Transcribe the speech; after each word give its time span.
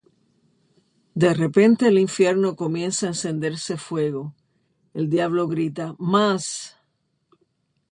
De 1.13 1.31
repente, 1.35 1.87
el 1.87 1.99
infierno 1.99 2.55
comienza 2.55 3.05
a 3.05 3.09
encenderse 3.09 3.77
fuego, 3.77 4.33
el 4.95 5.11
Diablo 5.11 5.47
grita 5.47 5.93
"Mas! 5.99 6.75